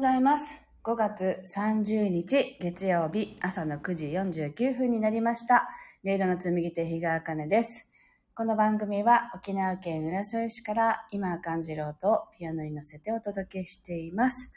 [0.00, 0.66] ございます。
[0.82, 5.68] 5月30日月曜日朝の9時49分になりました。
[6.02, 7.92] 音色の紡ぎ手日川茜です。
[8.34, 14.50] この番組は沖縄県浦添市から今感じろうとピアノに乗せてお届けしています。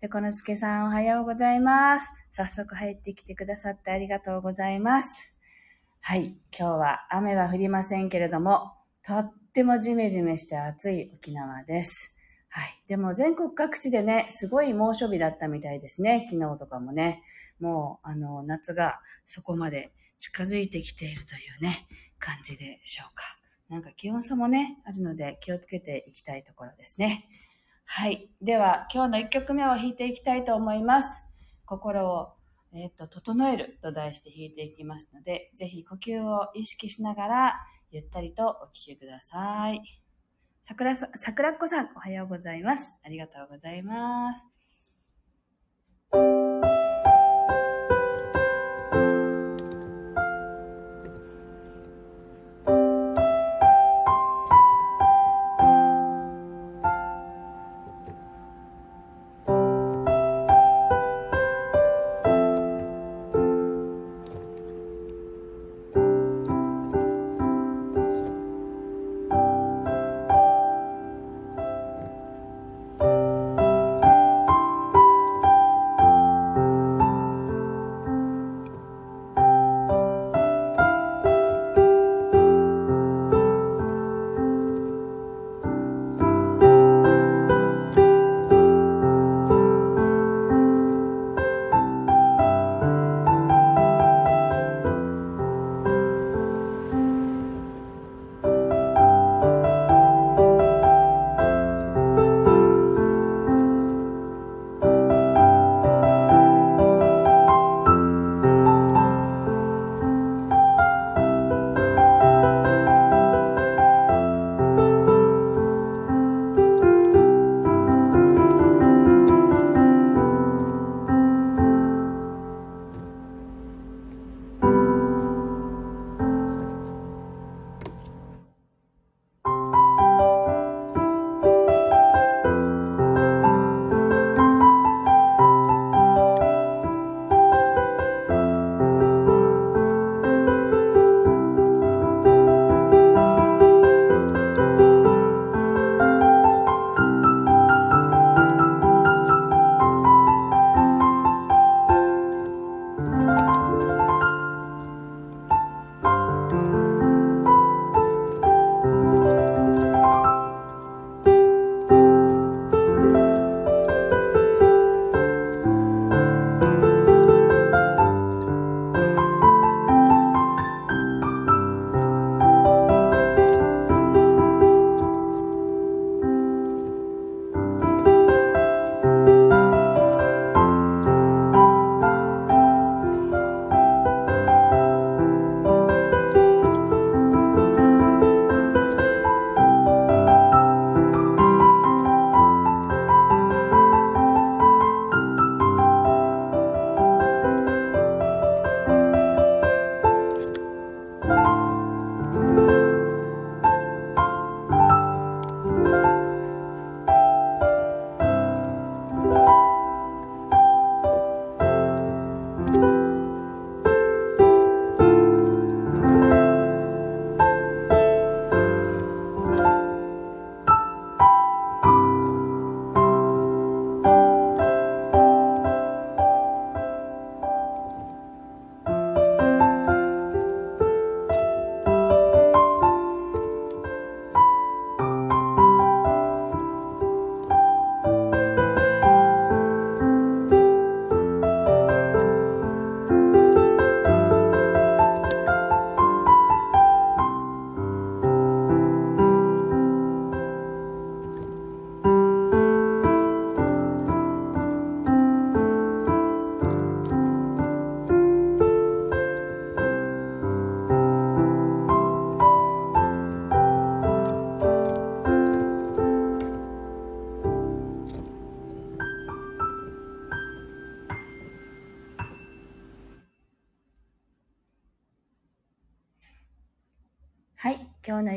[0.00, 2.10] で、このすけさんおはようございます。
[2.30, 5.32] 早速入ってきてくださってありがとうございます。
[6.00, 8.72] はい、今日は雨は降りませんけれども、
[9.06, 12.16] とってもジメジメして暑い沖縄です。
[12.50, 12.82] はい。
[12.88, 16.26] でも全国各地でね、すごい猛暑日だったみたいですね。
[16.28, 17.22] 昨日とかもね。
[17.60, 21.86] もう、あの、夏がそこまで近づいてきているというね、
[22.18, 23.24] 感じでしょうか。
[23.68, 27.28] なんか気温差もね、あるので気をつけていきたいところですね。
[27.84, 28.28] はい。
[28.42, 31.22] では、今日の1曲目を弾いていきたいと思います。
[31.66, 32.32] 心を、
[32.72, 37.54] えっ、と、整えると題して弾いていきますので、ぜひ呼吸を意識しながら、
[37.92, 40.09] ゆったりとお聴きください。
[40.70, 42.96] 桜さ、桜っ子さん、おはようございます。
[43.04, 44.59] ありがとうございます。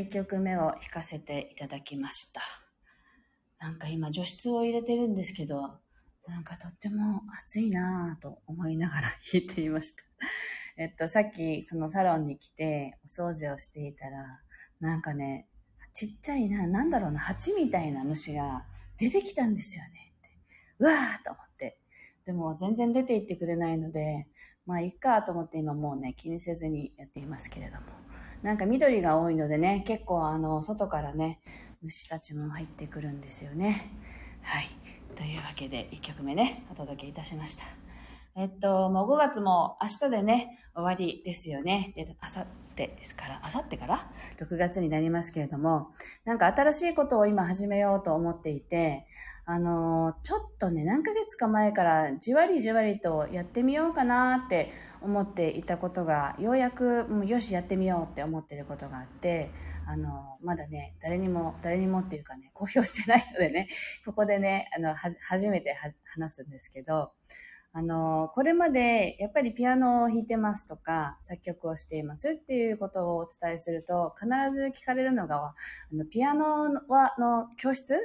[0.04, 2.42] 1曲目を弾かせていただきました。
[3.60, 5.62] なんか今除湿を入れてるんですけど、
[6.28, 9.02] なんかとっても暑いなぁと思いながら
[9.32, 10.04] 弾いていました。
[10.76, 14.42] えっと、さっきそのサロンに来てお掃除をしていたら、
[14.82, 15.48] なんかね、
[15.94, 18.66] ちっちゃいな、なんだろうな、蜂みたいな虫が
[18.98, 20.30] 出てきたんですよねって。
[20.80, 21.80] うわーと思って。
[22.26, 24.28] でも全然出て行ってくれないので、
[24.66, 28.03] まあいっかと思って今もうね、気にせずにやっていますけれども。
[28.44, 31.40] なんか緑が多いのでね、結構あの、外からね、
[31.82, 33.90] 虫たちも入ってくるんですよね。
[34.42, 34.68] はい。
[35.16, 37.83] というわけで、1曲目ね、お届けいたしました。
[38.36, 41.94] えっと、もう5月も明日でね、終わりですよね。
[41.96, 42.46] で、あさっ
[42.76, 44.10] てですから、あさってから
[44.40, 45.90] ？6月になりますけれども、
[46.26, 49.06] なんか新しいことを今始めようと思っていて、
[49.46, 54.72] あの、ちょっとね、何ヶ月か前からじわりじわりとやってみようかなって
[55.02, 59.52] 思っていたことが、ようやく、もうよし、やってみようって思ってることがあって、
[59.86, 63.68] あの、まだね、誰にも、誰にもっていうかね、公表してないのでね、
[64.06, 65.76] ここでね、あの、は、初めて
[66.06, 67.12] 話すんですけど、
[67.76, 75.56] あの、これまでやっぱりピアノを弾いてますとか、作曲をしていますっていうことをお伝えすると、必ず聞かれるのが、あ
[75.92, 77.96] のピアノはの教室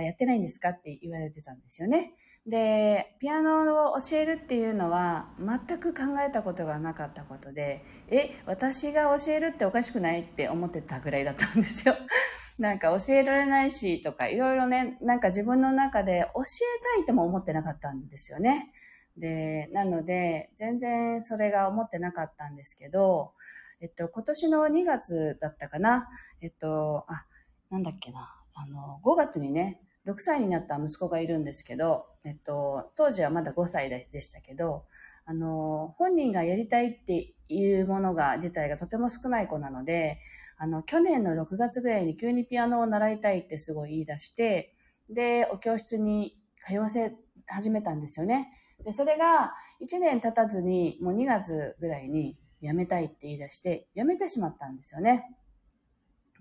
[0.00, 2.14] やってないんですかって言われてたんですよね。
[2.46, 11.96] で、ピアノを教えるっていうのは全く考えたことがなかったことで、え、私が教えるっておかしくないって思ってたぐらいだったんですよ。
[12.58, 18.72] なんか教えられないしとかいろいろね、なんか自分の中で教えたいとも思ってなかったんですよね。
[19.16, 23.32] で、なので、全然それが思ってなかったんですけど、
[23.80, 26.08] えっと、今年の2月だったかな。
[26.40, 27.26] えっと、あ、
[27.70, 28.42] なんだっけな。
[28.54, 34.84] あの、5月にね、6歳になった息子がいるんですけど、えっと、当時はまだ5歳でしたけど、
[35.24, 40.20] あの、本人がやりたいっていうものが、自体がとても少ない子なので、
[40.56, 44.74] あの、去年の6月ぐらいに急にピアノを習いたいってすごい言い出して、
[45.08, 47.14] で、お教室に通わせ
[47.46, 48.52] 始めたんですよね。
[48.84, 55.36] で、それが1年経たずに、もう2月ぐらいに辞めたいって言い出して、辞めてしまったんですよね。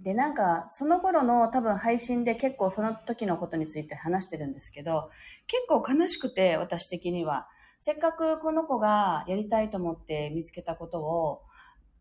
[0.04, 5.10] で、なんか、その頃の多分配信で結構その時のことについて話してるんですけど、
[5.48, 7.48] 結構悲しくて、私的には。
[7.78, 11.42] せっかくこの子がやりたいと思って見つけたことを、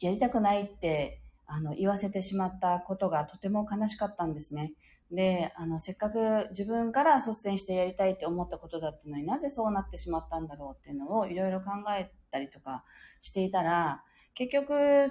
[0.01, 1.20] やりたくないって
[1.53, 4.73] あの、言わせてしまったことがとても悲しかったんですね。
[5.11, 12.85] で、あの、せっかく自分から率先してやりたいって思ったことだったのになぜそうなってしまったんだろうっていうのをいろいろ考えたりとか
[13.21, 14.05] していたら、
[14.35, 15.07] 結局、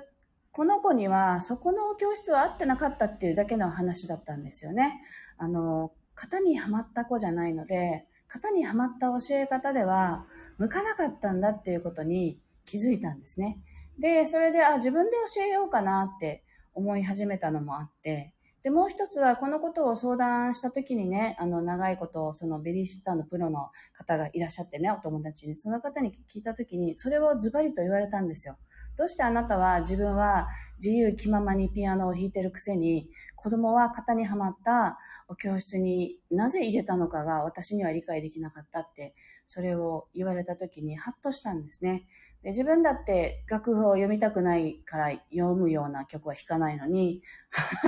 [0.51, 5.01] この子にはそこの教室は合ってなかったっていうだけの話だったんですよね。
[5.37, 10.25] あの、型にはまった子じゃないので、型にはまった教え方では
[10.57, 13.59] 向かなかったんだっていうことに気づいたんですね。
[13.99, 16.43] で、それで、あ、自分で教えようかなって
[16.73, 28.57] 思い始めたのもあって、で、もう一つは、このことを相談した時にね、あの、長いこと、そのベビーシッターのプロの方がいらっしゃってね、お友達に、その方に聞いた時に、それをズバリと言われたんですよ。
[28.99, 42.07] どうしてあなたは自分は自由気ままにピアノを弾いてるくせに、子供は型にはまったお教室になぜ入れたのかが私には理解できなかったって、それを言われた時にハッとしたんですね。
[42.43, 47.21] で自分だって楽譜を読みたくないから読むような曲は弾かないのに、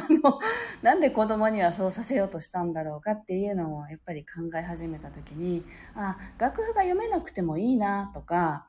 [0.10, 0.40] あの、
[0.82, 8.66] なんで子供にはそうさせようとしたんだろうかっていうのをやっぱり考え始めた時に、あ、楽譜が読めなくてもいいなとか、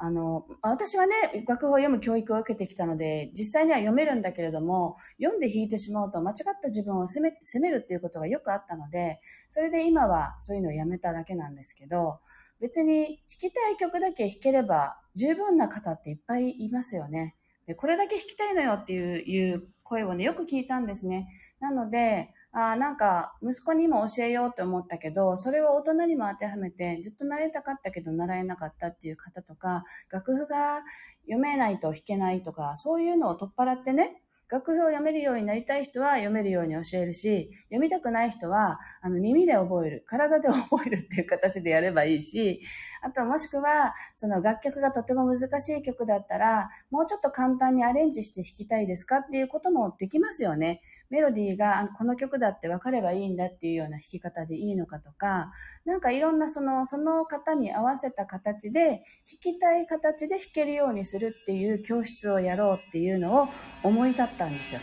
[0.00, 12.20] あの、私はね、楽譜を読む教育を受けてきたので、実際には読めるんだけれども、読んで弾いてしまうと間違った自分を責め、責めるっていうことがよくあったので、それで今はそういうのをやめただけなんですけど、
[12.60, 17.34] 別に弾きたい曲だけ弾ければ十分な方っていっぱいいますよね。
[17.66, 21.28] で、これだけ弾きたいのよっていういう声をね、よく聞いたんですね。
[21.60, 30.82] なので、あなんか、息子にも教えようと思ったけど、それを大人にも当てはめて、ずっと習いたかったけど習えなかったっていう方とか、楽譜が
[31.22, 42.62] 読めないと弾けないとか、そういうのを取っ払ってね、楽譜を読めるようになりたい人は読めるように教えるし、読みたくない人は、あの、耳で覚える、体で覚えるっていう形でやればいいし、
[43.02, 50.80] あともしくは、その楽曲がとても難しい曲だったら、もうちょっと簡単にアレンジして弾きたいですかっていうこともできますよね。
[51.10, 55.52] メロディーが、あのこの曲だって分かればいいんだっていうような弾き方でいいのかとか、
[55.84, 63.48] なんかいろんなその、その方に合わせた形で、弾きたい形で弾けるようにするっていう教室をやろうっていうのを
[63.82, 64.80] 思い立ったったんですよ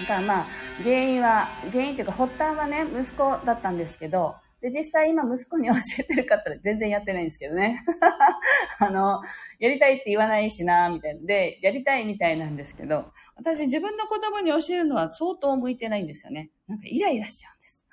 [0.00, 0.46] だからまあ
[0.82, 7.84] 原因は原因というか発端はね息子だったんですけどで、実際今息子に教えてるかったら全然やってないんですけどね。
[8.78, 9.20] あの、
[9.58, 11.26] やりたいって言わないしな、みたいな。
[11.26, 16.52] で、やりたいみたいなんですけど、私自分の子供に教えるのは相当向いてないんですよね。
[16.68, 17.86] なんかイライラしちゃうんです。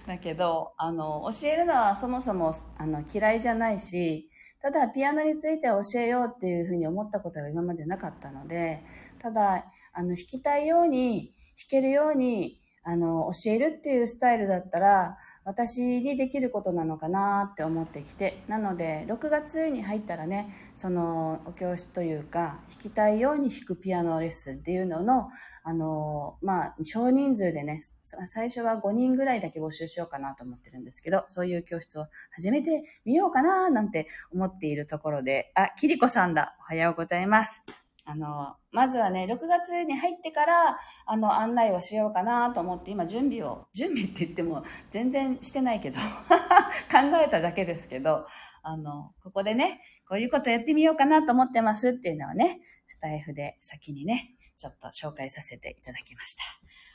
[0.08, 8.82] だけど、あの、教えるのはそもそもあの嫌いじゃないし、ただピアノについて教えようっていうふうに思ったことが今までなかったので、
[9.18, 12.57] ただ、あの、弾きたいように、弾けるように、
[12.88, 25.28] あの、教えるっていうスタイルだったら、私にできることなのかなって思ってきて、なので、6月に入ったらね、その、お教室というか、弾きたいように弾くピアノレッスンっていうのの、
[25.64, 36.56] あの、まあ、少人数でね、最初は5人ぐらいだけ募集しようかなと思ってるんですけど、そういう教室を始めてみようかななんて思っているところで、あ、キリコさんだ。
[36.60, 37.66] おはようございます。
[38.10, 45.98] あの、まずはね、6月に入ってから、あの、案内をしようかなと思って、今準備を、準備って言っても全然してないけど
[46.90, 48.24] 考えただけですけど、
[48.62, 56.42] あの、ここでね、こういうことやってみようかなと思ってますっていうのはね、スタイフで先にね、ちょっと紹介させていただきました。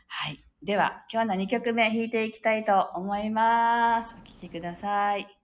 [0.08, 0.44] はい。
[0.64, 4.16] では、今日の2曲目弾いていきたいと思います？
[4.20, 5.43] お聴きください。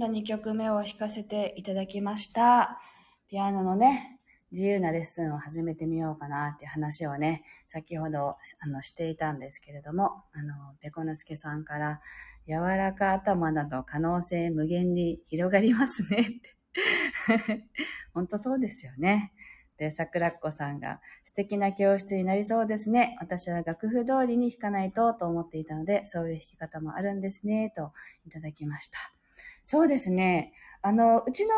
[0.00, 2.80] の2曲目を弾かせていただきました。
[3.28, 4.18] ピアノのね、
[4.50, 12.00] 自由なレッスンを始めてみようかなっていう話をね、先ほどあのしていたんですけれども、あの、ペコノスケさんから、
[12.48, 16.56] 柔らか頭など可能性無限に広がりますねって。
[18.14, 19.34] 本当そうですよね。
[19.76, 23.18] で、桜っ子さんが素敵な教室になりそうですね。
[23.20, 27.92] 私は楽譜通りに弾かないとと思っていたので、そういう弾き方もあるんですね、と
[28.26, 29.19] いただきました。
[29.62, 30.52] そうですね。
[30.82, 31.54] あの、うちの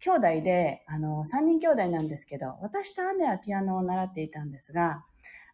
[0.00, 5.04] 兄弟で、あの、三人兄弟なんですけど、私と姉はピアノを習っていたんですが、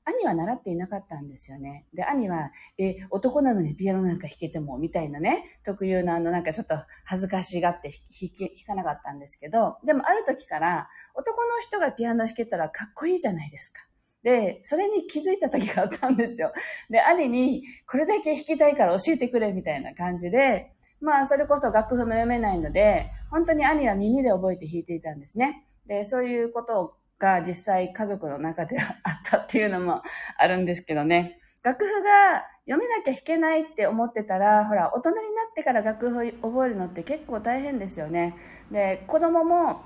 [0.04, 1.84] 兄は習っていなかったんですよね。
[1.92, 13.80] で、兄は、え、男なのにピアノなんか弾けても、みたいなね、特有のあの、なんかちょっと恥ずかしがって弾け、弾かなかったんですけど、でもある時から、男の人がピアノ弾けたらかっこいいじゃないですか。
[14.22, 16.52] で、それに気づいた時があったんですよ。
[16.88, 25.66] で、兄に、これだけ弾きたいから教えてくれ、みたいな感じで、まあ、それこそ楽譜も読めないので、本当に兄は耳で覚えて弾いていたんですね。
[25.86, 28.88] で、そういうことが実際家族の中であっ
[29.24, 30.02] たっていうのも
[30.38, 31.38] あるんですけどね。
[31.62, 38.36] 楽譜が読めなきゃ弾けないって思ってたら、ほら、大人になってから楽譜覚えるのって結構大変ですよね。
[38.70, 39.82] で、子供も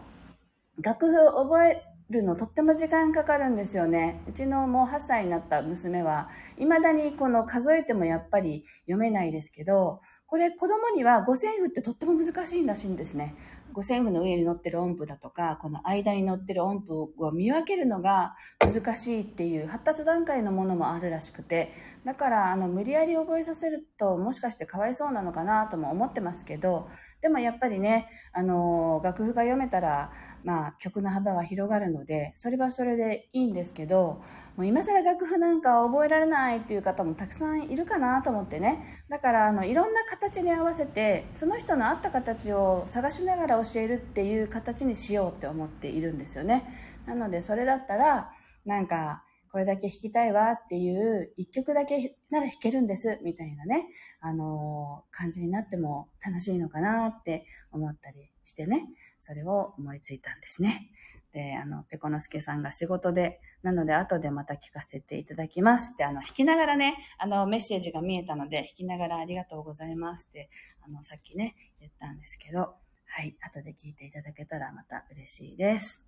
[0.83, 4.21] 楽譜覚えるのとっても時間かかるんですよね。
[4.29, 13.35] うちのもう8歳になった娘は、未だにこの数えてもやっぱり読めないですけど、これ子供には五線譜ってとっても難しいらしいんですね。
[13.73, 21.73] 五線譜の上に乗ってる音符だとか、この間に乗ってる音符を見分けるのが難しいっていう発達段階のものもあるらしくて、
[22.05, 26.89] だからあの無理やり覚えさせるともしかしてかわいそうなのかなとも思ってますけど、
[27.21, 30.11] でもやっぱりね、あの、楽譜が読めたら、
[30.45, 34.21] まあ曲の幅は広がるので、それはそれでいいんですけど、
[34.57, 38.85] もう今更楽譜なんか覚えられないっていう方もたくさんいるかなと思ってね。
[39.09, 46.65] だからあの、いろんな形に合わせてその人の合った形を探しながら教えるっていう形にしようって思っているんですよね
[47.07, 48.31] なのでそれだったら
[48.65, 53.89] なんかこれだけ弾きたいわっていう一曲だけなら弾けるんですみたいなね、
[54.21, 58.87] あのー、感じになっても楽しいのかなって思ったりしてね、
[59.19, 60.91] それを思いついたんですね。
[61.33, 70.49] で、あの、ペコノスケさんが仕事で、なので後でまた聞かせていただきますって、あの、弾きながらね、あの、メッセージが見えたので、弾きながらありがとうございますって、
[70.83, 72.75] あの、さっきね、言ったんですけど、
[73.13, 76.03] はい、後で聞いていただけたらまた嬉しいです。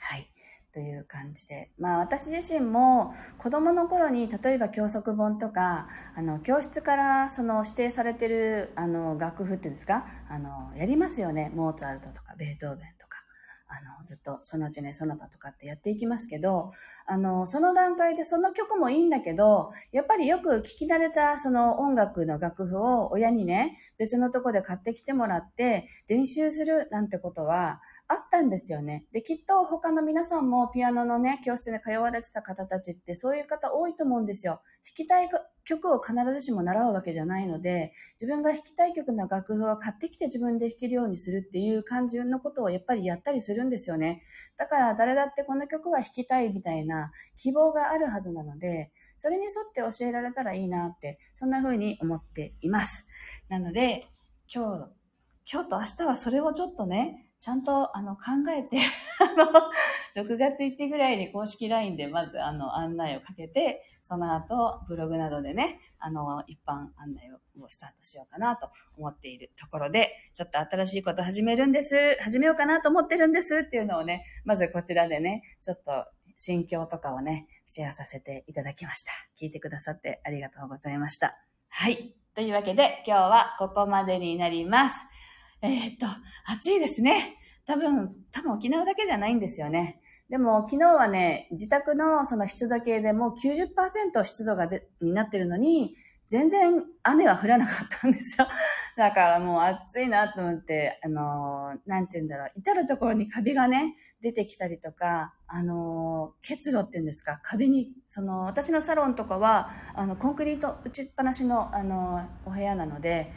[0.00, 0.30] はい。
[0.72, 1.72] という感じで。
[1.76, 11.50] まあ私自身も子供の頃に例えば教則本とか、あの教室からその指定されてるあの楽譜っていうんですか、あのやりますよね。
[11.52, 13.07] モーツァルトとかベートーベンとか。
[13.68, 16.70] あの、ずっとそのうちね、その他とかってやっていきますけど、
[17.06, 29.04] あの、その段階でその曲もいいんだけど、やっぱりよく聴き慣れたその音楽の楽譜を親にね、別のとこで買ってきてもらって練習するなんてことは、あったんですよね。
[29.12, 34.62] で、きっと他の皆さんもピアノのね、教室で通われてた方たちってそういう方多いと思うんですよ。
[34.82, 35.28] 弾きたい
[35.64, 44.22] 曲を必ずしも習うわけじゃないので、自分が弾きたい曲の楽譜を買ってきて自分で弾けるようにするっていう感じのことをやっぱりやったりするるんですよね。
[44.56, 53.06] だから誰だってこの曲は弾きたいみたいな希望があるはずなので、それに沿って教えられたらいいなって、そんな風に思っています。
[53.48, 54.06] なので、
[54.52, 54.90] 今日、
[55.50, 58.78] 今日と明日はそれをちょっとね、ちゃんとあの考えて
[60.16, 79.12] あの、6月1日ぐらいに公式 LINE でまずあの案内をかけて、その後ブログなどでね、あの、一般案内をスタートしようかなと思っているところで、ちょっと新しいこと始めるんです、始めようかなと思ってるんですっていうのをね、まずこちらでね、ちょっと心境とかをね、シェアさせていただきました。
[79.40, 81.34] 聞いてくださってありがとうございました。
[81.68, 82.14] はい。
[82.34, 85.04] というわけで、今日はここまでになります。
[85.62, 86.06] えー、っと、
[86.46, 87.36] 暑いですね。
[87.66, 90.00] 多分、多分沖縄だけじゃないんですよね。
[90.30, 95.94] でも昨日はね、自宅のその湿度計でもう90%湿度がでになってるのに、
[96.28, 98.46] 全然雨は降らなかったんですよ。
[98.96, 113.32] だからもう暑いなと思って、あのー、なんて言うんだろう、至るところにカビがね、出てきたりとか、あのー、結露っていうんですか、壁に、その、私のサロンとかは、あの、コンクリート打ちっぱなしの、あのー、お部屋なので、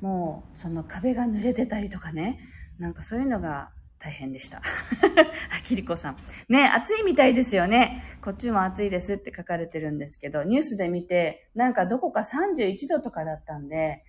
[0.00, 2.38] もうその壁が濡れてたりとかね、
[2.78, 4.58] なんかそういうのが大変でした。
[4.58, 4.62] あ
[5.64, 6.16] きりこさん。
[6.48, 8.02] ね、暑いみたいですよね。
[8.22, 14.04] こっちも暑いですって書かれてるんですけど、ニュースで見て、なんかどこか31度とかだったんで、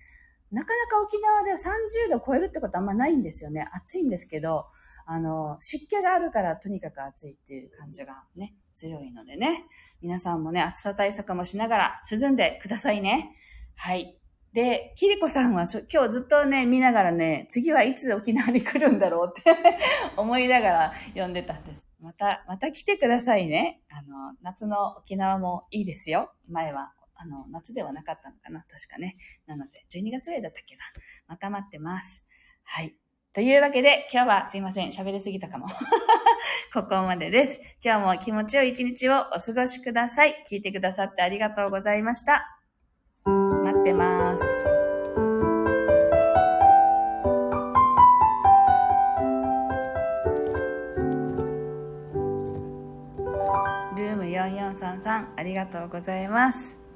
[0.50, 3.68] なかなか沖縄では30度超えるってことあんまないんですよね。
[3.72, 4.66] 暑いんですけど、
[5.06, 9.66] あの、湿気があるからとにかく暑いっていう感じがね、強いのでね。
[10.00, 13.34] 皆さんもね、暑さ対策もしながら涼んでくださいね。
[13.74, 14.17] はい。
[14.52, 19.42] で、キリコさんは今日ずっとね、見ながらね、次はいつ沖縄に来るんだろうって
[20.16, 21.86] 思いながら読んでたんです。
[22.00, 23.80] また、また来てくださいね。
[23.90, 26.32] あの、夏の沖縄もいいですよ。
[26.48, 29.16] 前は、あの、夏ではなかったのかな確かね。
[29.46, 30.82] なので、12月ぐらいだったっけな。
[31.26, 32.24] また待ってます。
[32.62, 32.96] はい。
[33.32, 34.88] というわけで、今日はすいません。
[34.88, 35.66] 喋りすぎたかも。
[36.72, 37.60] ここまでです。
[37.84, 40.44] 今日も気持ちよい一日をお過ごしください。
[40.50, 42.57] 聞いてくださってありがとうございました。
[43.80, 44.44] ってます。
[53.96, 56.87] ルーム4433ありがとうございます。